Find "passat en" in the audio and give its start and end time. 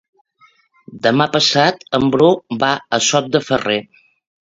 1.35-2.07